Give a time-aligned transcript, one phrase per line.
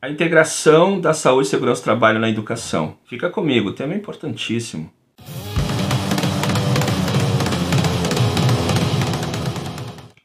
[0.00, 2.98] A integração da saúde e segurança do trabalho na educação.
[3.06, 4.92] Fica comigo, tema é importantíssimo.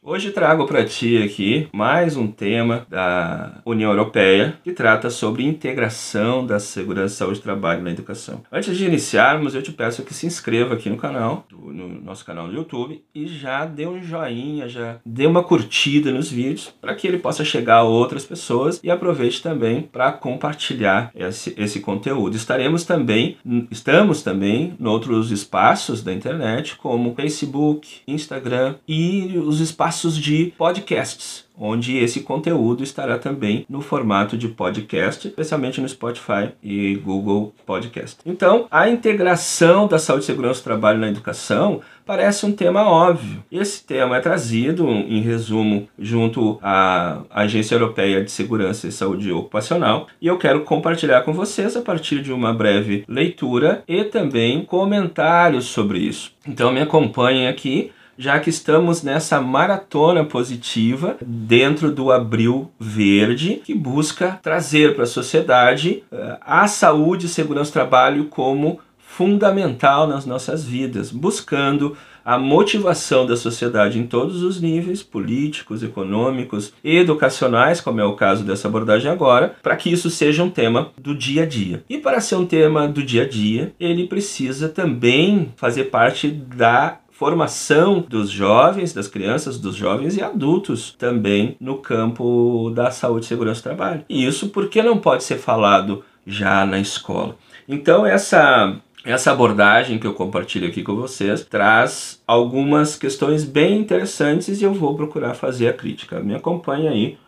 [0.04, 6.44] Hoje trago para ti aqui mais um tema da União Europeia que trata sobre integração
[6.44, 8.42] da segurança do trabalho na educação.
[8.50, 12.48] Antes de iniciarmos, eu te peço que se inscreva aqui no canal, no nosso canal
[12.48, 17.06] no YouTube, e já dê um joinha, já dê uma curtida nos vídeos para que
[17.06, 22.34] ele possa chegar a outras pessoas e aproveite também para compartilhar esse, esse conteúdo.
[22.34, 23.36] Estaremos também,
[23.70, 31.44] estamos também em outros espaços da internet, como Facebook, Instagram e os espaços de podcasts,
[31.58, 38.18] onde esse conteúdo estará também no formato de podcast, especialmente no Spotify e Google Podcast.
[38.24, 43.44] Então, a integração da saúde e segurança do trabalho na educação parece um tema óbvio.
[43.52, 50.06] Esse tema é trazido, em resumo, junto à Agência Europeia de Segurança e Saúde Ocupacional,
[50.20, 55.66] e eu quero compartilhar com vocês a partir de uma breve leitura e também comentários
[55.66, 56.32] sobre isso.
[56.46, 63.74] Então, me acompanhem aqui já que estamos nessa maratona positiva dentro do Abril Verde, que
[63.74, 70.24] busca trazer para a sociedade uh, a saúde e segurança do trabalho como fundamental nas
[70.24, 78.00] nossas vidas, buscando a motivação da sociedade em todos os níveis, políticos, econômicos educacionais, como
[78.00, 81.46] é o caso dessa abordagem agora, para que isso seja um tema do dia a
[81.46, 81.82] dia.
[81.90, 86.98] E para ser um tema do dia a dia, ele precisa também fazer parte da
[87.12, 93.28] formação dos jovens, das crianças, dos jovens e adultos também no campo da saúde e
[93.28, 94.04] segurança do trabalho.
[94.08, 97.36] E isso porque não pode ser falado já na escola.
[97.68, 104.60] Então essa essa abordagem que eu compartilho aqui com vocês traz algumas questões bem interessantes
[104.60, 106.20] e eu vou procurar fazer a crítica.
[106.20, 107.18] Me acompanhe aí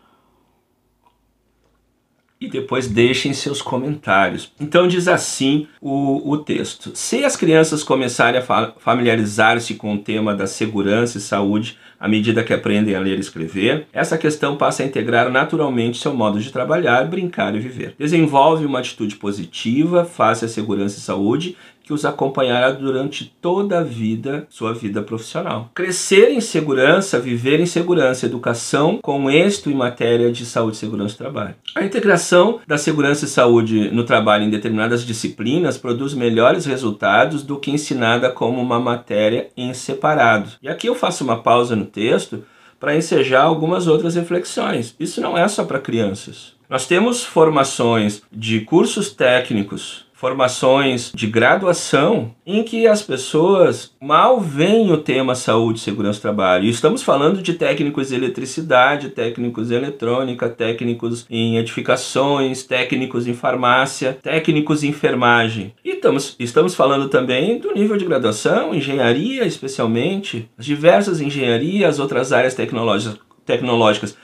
[2.39, 4.51] e depois deixem seus comentários.
[4.59, 10.35] Então diz assim o, o texto: Se as crianças começarem a familiarizar-se com o tema
[10.35, 14.83] da segurança e saúde à medida que aprendem a ler e escrever, essa questão passa
[14.83, 17.95] a integrar naturalmente seu modo de trabalhar, brincar e viver.
[17.97, 23.83] Desenvolve uma atitude positiva face à segurança e saúde que os acompanhará durante toda a
[23.83, 25.69] vida, sua vida profissional.
[25.75, 31.17] Crescer em segurança, viver em segurança, educação com êxito em matéria de saúde, segurança e
[31.17, 31.55] trabalho.
[31.75, 37.59] A integração da segurança e saúde no trabalho em determinadas disciplinas produz melhores resultados do
[37.59, 40.53] que ensinada como uma matéria em separado.
[40.63, 42.43] E aqui eu faço uma pausa no texto
[42.79, 44.95] para ensejar algumas outras reflexões.
[44.99, 46.53] Isso não é só para crianças.
[46.67, 54.89] Nós temos formações de cursos técnicos formações de graduação em que as pessoas mal veem
[54.91, 56.63] o tema saúde e segurança do trabalho.
[56.63, 63.33] E estamos falando de técnicos de eletricidade, técnicos em eletrônica, técnicos em edificações, técnicos em
[63.33, 65.73] farmácia, técnicos em enfermagem.
[65.83, 72.31] E estamos, estamos falando também do nível de graduação, engenharia especialmente, as diversas engenharias, outras
[72.31, 73.19] áreas tecnológicas.
[73.45, 74.17] tecnológicas.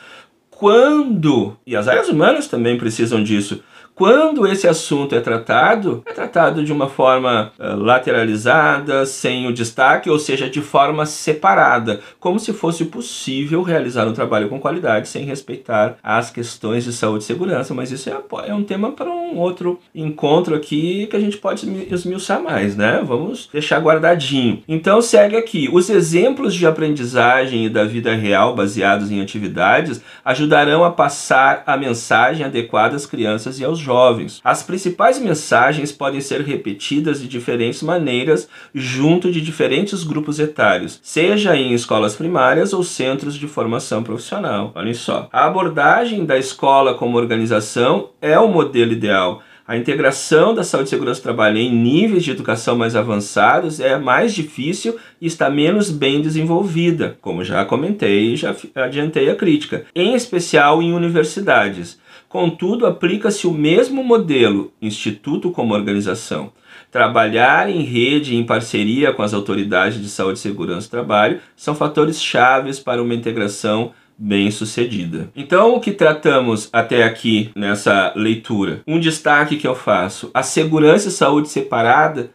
[0.50, 3.62] Quando, e as áreas humanas também precisam disso,
[3.96, 10.09] quando esse assunto é tratado, é tratado de uma forma uh, lateralizada, sem o destaque,
[10.09, 15.25] ou seja, de forma separada, como se fosse possível realizar um trabalho com qualidade sem
[15.25, 17.74] respeitar as questões de saúde e segurança.
[17.74, 21.68] Mas isso é, é um tema para um outro encontro aqui que a gente pode
[21.91, 23.02] esmiuçar mais, né?
[23.06, 24.63] Vamos deixar guardadinho.
[24.68, 25.69] Então segue aqui.
[25.72, 31.75] Os exemplos de aprendizagem e da vida real baseados em atividades ajudarão a passar a
[31.75, 34.40] mensagem adequada às crianças e aos jovens.
[34.44, 41.56] As principais mensagens podem ser repetidas de diferentes maneiras junto de diferentes grupos etários, seja
[41.56, 44.72] em escolas primárias ou centros de formação profissional.
[44.75, 45.28] Olhem só.
[45.31, 49.41] A abordagem da escola como organização é o modelo ideal.
[49.72, 53.97] A integração da saúde e segurança do trabalho em níveis de educação mais avançados é
[53.97, 59.86] mais difícil e está menos bem desenvolvida, como já comentei e já adiantei a crítica,
[59.96, 61.97] em especial em universidades.
[62.31, 66.53] Contudo, aplica-se o mesmo modelo, instituto como organização.
[66.90, 71.76] Trabalhar em rede em parceria com as autoridades de saúde e segurança do trabalho são
[71.76, 73.91] fatores chaves para uma integração
[74.22, 75.32] bem sucedida.
[75.35, 78.82] Então, o que tratamos até aqui nessa leitura?
[78.85, 82.29] Um destaque que eu faço: a segurança e saúde separada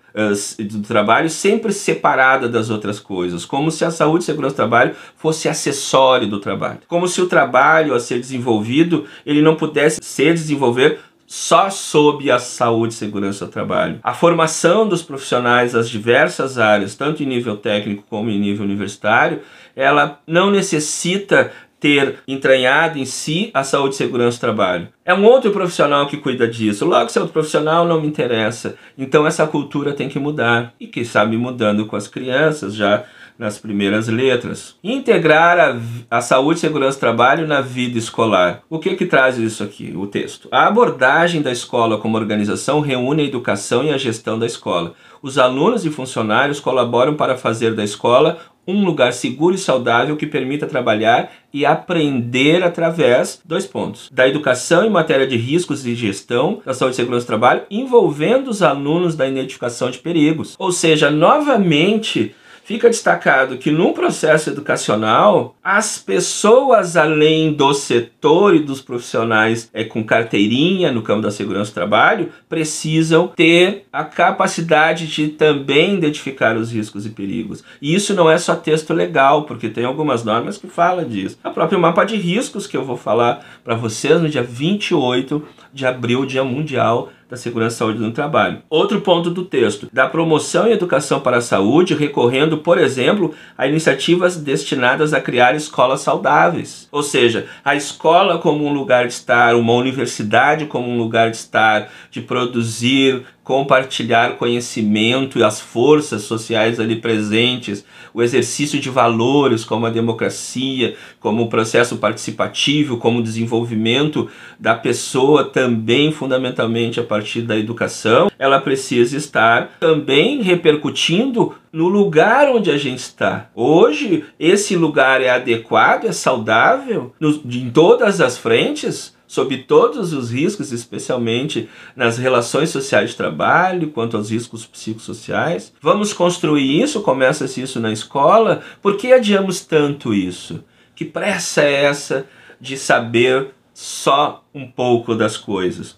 [0.59, 4.97] do trabalho sempre separada das outras coisas, como se a saúde e segurança do trabalho
[5.15, 10.33] fosse acessório do trabalho, como se o trabalho a ser desenvolvido ele não pudesse ser
[10.33, 13.99] desenvolver só sob a saúde e segurança do trabalho.
[14.03, 19.41] A formação dos profissionais das diversas áreas, tanto em nível técnico como em nível universitário,
[19.75, 24.88] ela não necessita ter entranhado em si a saúde e segurança do trabalho.
[25.05, 26.84] É um outro profissional que cuida disso.
[26.84, 28.76] Logo, se é outro profissional, não me interessa.
[28.96, 30.75] Então, essa cultura tem que mudar.
[30.81, 33.05] E quem sabe mudando com as crianças, já
[33.38, 34.76] nas primeiras letras.
[34.82, 35.78] Integrar a,
[36.11, 38.62] a saúde e segurança do trabalho na vida escolar.
[38.69, 40.49] O que que traz isso aqui, o texto?
[40.50, 44.94] A abordagem da escola como organização reúne a educação e a gestão da escola.
[45.23, 50.27] Os alunos e funcionários colaboram para fazer da escola um lugar seguro e saudável que
[50.27, 56.61] permita trabalhar e aprender através, dois pontos, da educação em matéria de riscos e gestão
[56.65, 60.55] da saúde e segurança do trabalho, envolvendo os alunos da identificação de perigos.
[60.59, 62.35] Ou seja, novamente,
[62.67, 69.85] fica destacado que no processo educacional, as pessoas além do setor e dos profissionais é,
[69.85, 76.57] com carteirinha no campo da segurança do trabalho precisam ter a capacidade de também identificar
[76.57, 77.63] os riscos e perigos.
[77.81, 81.39] E isso não é só texto legal, porque tem algumas normas que falam disso.
[81.45, 85.41] A própria mapa de riscos que eu vou falar para vocês no dia 28
[85.73, 88.62] de abril, Dia Mundial da segurança e saúde no trabalho.
[88.70, 93.67] Outro ponto do texto, da promoção e educação para a saúde, recorrendo, por exemplo, a
[93.67, 96.88] iniciativas destinadas a criar escolas saudáveis.
[96.93, 101.37] Ou seja, a escola como um lugar de estar, uma universidade como um lugar de
[101.37, 109.65] estar, de produzir, compartilhar conhecimento e as forças sociais ali presentes, o exercício de valores
[109.65, 114.29] como a democracia, como o processo participativo, como o desenvolvimento
[114.59, 122.49] da pessoa também fundamentalmente a partir da educação, ela precisa estar também repercutindo no lugar
[122.49, 123.49] onde a gente está.
[123.55, 130.31] Hoje, esse lugar é adequado, é saudável no, em todas as frentes sob todos os
[130.31, 135.73] riscos, especialmente nas relações sociais de trabalho, quanto aos riscos psicossociais.
[135.81, 138.62] Vamos construir isso, começa-se isso na escola.
[138.81, 140.64] Por que adiamos tanto isso?
[140.94, 142.26] Que pressa é essa
[142.61, 145.96] de saber só um pouco das coisas?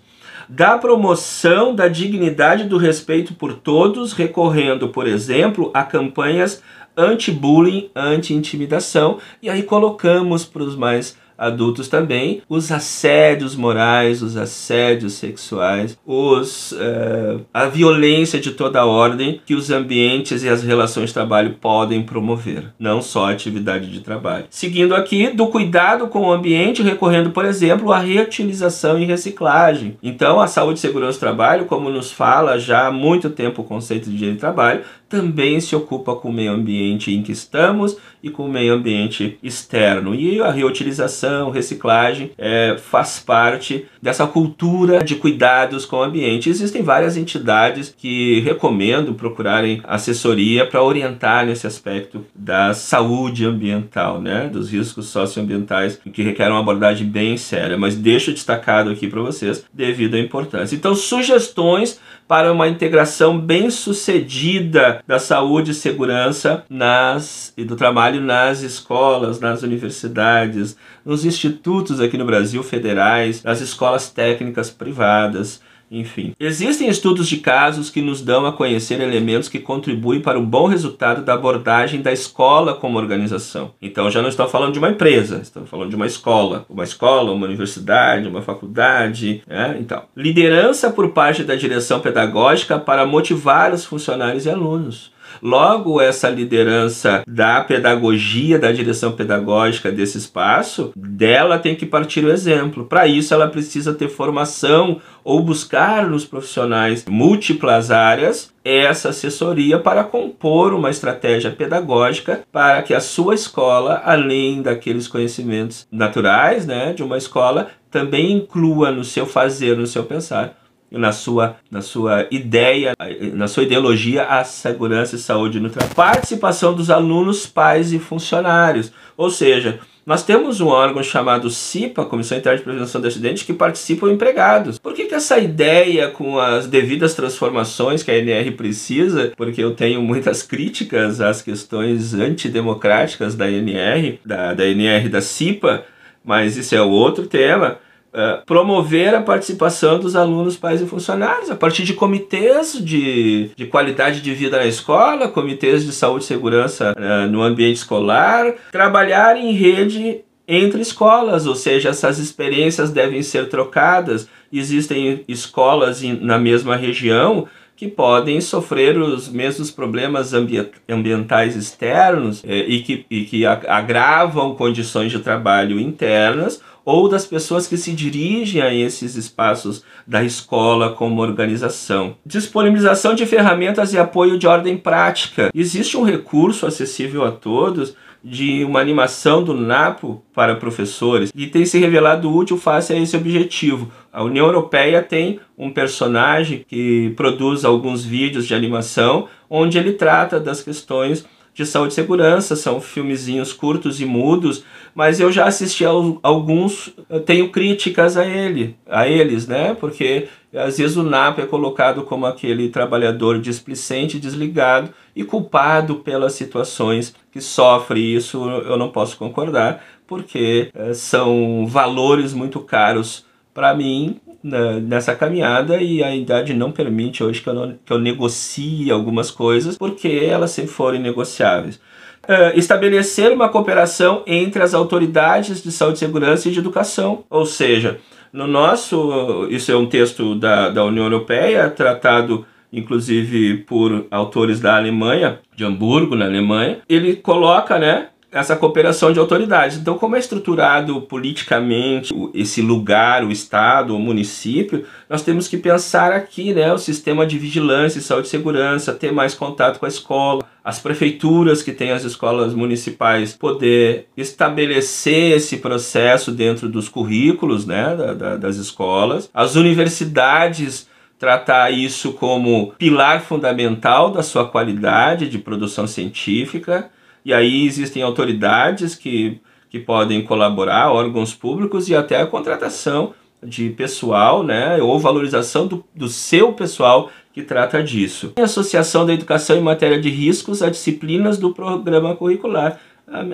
[0.49, 6.63] Da promoção da dignidade e do respeito por todos, recorrendo, por exemplo, a campanhas
[6.97, 15.13] anti-bullying, anti-intimidação, e aí colocamos para os mais adultos também, os assédios morais, os assédios
[15.15, 21.15] sexuais, os, uh, a violência de toda ordem que os ambientes e as relações de
[21.15, 24.47] trabalho podem promover, não só a atividade de trabalho.
[24.51, 29.97] Seguindo aqui, do cuidado com o ambiente, recorrendo, por exemplo, à reutilização e reciclagem.
[30.03, 33.65] Então, a saúde e segurança do trabalho, como nos fala já há muito tempo o
[33.65, 37.97] conceito de direito de trabalho, também se ocupa com o meio ambiente em que estamos
[38.23, 40.15] e com o meio ambiente externo.
[40.15, 46.49] E a reutilização, reciclagem é, faz parte dessa cultura de cuidados com o ambiente.
[46.49, 54.49] Existem várias entidades que recomendo procurarem assessoria para orientar nesse aspecto da saúde ambiental, né,
[54.53, 59.65] dos riscos socioambientais que requerem uma abordagem bem séria, mas deixo destacado aqui para vocês
[59.73, 60.75] devido à importância.
[60.75, 68.21] Então, sugestões para uma integração bem sucedida da saúde e segurança nas, e do trabalho
[68.21, 76.35] nas escolas, nas universidades, nos institutos aqui no Brasil federais, nas escolas técnicas privadas, enfim.
[76.39, 80.67] Existem estudos de casos que nos dão a conhecer elementos que contribuem para um bom
[80.67, 83.73] resultado da abordagem da escola como organização.
[83.81, 86.67] Então já não estou falando de uma empresa, estou falando de uma escola.
[86.69, 89.43] Uma escola, uma universidade, uma faculdade.
[89.47, 89.77] Né?
[89.81, 95.13] Então, liderança por parte da direção pedagógica para motivar os funcionários e alunos.
[95.43, 102.31] Logo, essa liderança da pedagogia, da direção pedagógica desse espaço, dela tem que partir o
[102.31, 102.85] exemplo.
[102.85, 110.05] Para isso, ela precisa ter formação ou buscar nos profissionais múltiplas áreas essa assessoria para
[110.05, 117.03] compor uma estratégia pedagógica para que a sua escola, além daqueles conhecimentos naturais né, de
[117.03, 120.55] uma escola, também inclua no seu fazer, no seu pensar,
[120.91, 122.95] na sua, na sua ideia,
[123.35, 125.95] na sua ideologia, a segurança e saúde no trabalho.
[125.95, 128.93] Participação dos alunos, pais e funcionários.
[129.17, 133.53] Ou seja, nós temos um órgão chamado CIPA, Comissão Interna de Prevenção de Acidentes, que
[133.53, 134.79] participam empregados.
[134.79, 139.75] Por que, que essa ideia, com as devidas transformações que a NR precisa, porque eu
[139.75, 145.85] tenho muitas críticas às questões antidemocráticas da NR, da, da NR da CIPA,
[146.25, 147.77] mas isso é outro tema
[148.19, 153.67] é, promover a participação dos alunos, pais e funcionários a partir de comitês de, de
[153.67, 159.37] qualidade de vida na escola, comitês de saúde e segurança uh, no ambiente escolar, trabalhar
[159.37, 164.29] em rede entre escolas, ou seja, essas experiências devem ser trocadas.
[164.53, 167.47] Existem escolas na mesma região
[167.79, 175.13] que podem sofrer os mesmos problemas ambientais externos eh, e que, e que agravam condições
[175.13, 181.23] de trabalho internas ou das pessoas que se dirigem a esses espaços da escola como
[181.23, 182.17] organização.
[182.27, 185.49] Disponibilização de ferramentas e apoio de ordem prática.
[185.55, 191.65] Existe um recurso acessível a todos de uma animação do NAPO para professores e tem
[191.65, 193.91] se revelado útil face a esse objetivo.
[194.13, 200.41] A União Europeia tem um personagem que produz alguns vídeos de animação onde ele trata
[200.41, 201.27] das questões
[201.59, 204.63] de saúde e segurança, são filmezinhos curtos e mudos,
[204.95, 205.91] mas eu já assisti a
[206.23, 206.95] alguns,
[207.27, 209.75] tenho críticas a ele, a eles, né?
[209.75, 216.35] Porque às vezes o NAP é colocado como aquele trabalhador displicente, desligado e culpado pelas
[216.35, 218.15] situações que sofre.
[218.15, 225.83] Isso eu não posso concordar, porque é, são valores muito caros para mim nessa caminhada
[225.83, 230.09] e a idade não permite hoje que eu, não, que eu negocie algumas coisas porque
[230.09, 231.77] elas sempre foram negociáveis.
[232.25, 237.99] Uh, estabelecer uma cooperação entre as autoridades de saúde, segurança e de educação, ou seja,
[238.33, 244.77] no nosso, isso é um texto da, da União Europeia, tratado inclusive por autores da
[244.77, 249.79] Alemanha, de Hamburgo, na Alemanha, ele coloca, né, essa cooperação de autoridades.
[249.79, 256.13] Então, como é estruturado politicamente esse lugar, o estado, o município, nós temos que pensar
[256.13, 260.45] aqui, né, o sistema de vigilância, saúde e segurança, ter mais contato com a escola,
[260.63, 267.97] as prefeituras que têm as escolas municipais poder estabelecer esse processo dentro dos currículos, né,
[267.97, 270.87] da, da, das escolas, as universidades
[271.19, 276.91] tratar isso como pilar fundamental da sua qualidade de produção científica
[277.25, 283.71] e aí existem autoridades que, que podem colaborar, órgãos públicos e até a contratação de
[283.71, 288.33] pessoal, né, ou valorização do, do seu pessoal que trata disso.
[288.37, 292.81] Associação da Educação em Matéria de Riscos a disciplinas do programa curricular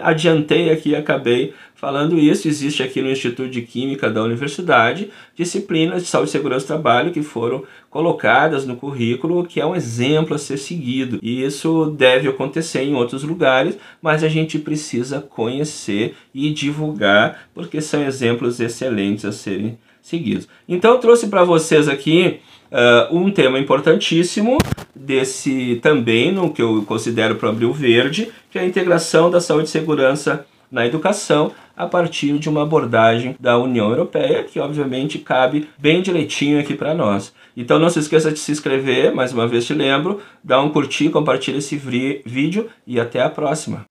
[0.03, 2.49] adiantei aqui e acabei falando isso.
[2.49, 7.13] Existe aqui no Instituto de Química da Universidade disciplinas de saúde e segurança do trabalho
[7.13, 11.19] que foram colocadas no currículo, que é um exemplo a ser seguido.
[11.23, 17.81] E isso deve acontecer em outros lugares, mas a gente precisa conhecer e divulgar, porque
[17.81, 20.47] são exemplos excelentes a serem seguidos.
[20.69, 22.41] Então eu trouxe para vocês aqui
[22.75, 24.59] uh, um tema importantíssimo
[24.95, 29.69] desse também, no que eu considero para o Verde, que é a integração da saúde
[29.69, 35.69] e segurança na educação a partir de uma abordagem da União Europeia, que obviamente cabe
[35.79, 37.33] bem direitinho aqui para nós.
[37.57, 41.11] Então não se esqueça de se inscrever, mais uma vez te lembro, dá um curtir,
[41.11, 43.85] compartilha esse vídeo e até a próxima.